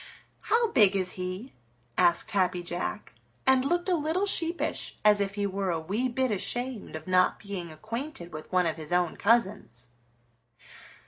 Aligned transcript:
"How 0.45 0.71
big 0.71 0.95
is 0.95 1.11
he?" 1.11 1.53
asked 1.95 2.31
Happy 2.31 2.63
Jack, 2.63 3.13
and 3.45 3.63
looked 3.63 3.87
a 3.87 3.93
little 3.93 4.25
sheepish 4.25 4.97
as 5.05 5.21
if 5.21 5.35
he 5.35 5.45
were 5.45 5.69
a 5.69 5.79
wee 5.79 6.09
bit 6.09 6.31
ashamed 6.31 6.95
of 6.95 7.05
not 7.05 7.37
being 7.37 7.71
acquainted 7.71 8.33
with 8.33 8.51
one 8.51 8.65
of 8.65 8.77
his 8.77 8.91
own 8.91 9.15
cousins. 9.15 9.89